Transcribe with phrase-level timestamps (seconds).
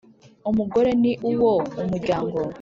[0.49, 1.51] Umugore ni uwo
[1.83, 2.37] umuryango.